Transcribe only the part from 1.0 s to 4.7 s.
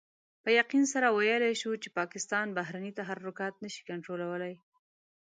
ويلای شو چې پاکستان بهرني تحرکات نشي کنټرولولای.